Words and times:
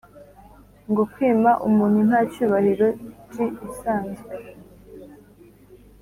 nko 0.91 1.03
kwima 1.11 1.51
umu 1.67 1.85
ntu 1.93 2.13
icyubahiro 2.25 2.87
g-isanzwe 3.31 4.33